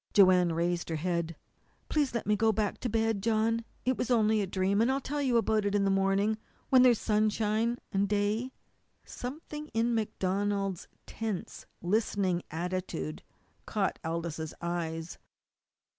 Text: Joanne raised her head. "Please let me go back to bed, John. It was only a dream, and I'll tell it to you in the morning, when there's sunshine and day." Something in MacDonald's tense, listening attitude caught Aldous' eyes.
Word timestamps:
Joanne 0.13 0.53
raised 0.53 0.89
her 0.89 0.95
head. 0.95 1.35
"Please 1.87 2.15
let 2.15 2.25
me 2.25 2.35
go 2.35 2.51
back 2.51 2.79
to 2.79 2.89
bed, 2.89 3.21
John. 3.21 3.63
It 3.85 3.97
was 3.99 4.09
only 4.09 4.41
a 4.41 4.47
dream, 4.47 4.81
and 4.81 4.91
I'll 4.91 4.99
tell 4.99 5.19
it 5.19 5.27
to 5.27 5.27
you 5.27 5.37
in 5.37 5.83
the 5.83 5.91
morning, 5.91 6.39
when 6.71 6.81
there's 6.81 6.97
sunshine 6.99 7.77
and 7.91 8.09
day." 8.09 8.51
Something 9.05 9.67
in 9.75 9.93
MacDonald's 9.93 10.87
tense, 11.05 11.67
listening 11.83 12.41
attitude 12.49 13.21
caught 13.67 13.99
Aldous' 14.03 14.55
eyes. 14.59 15.19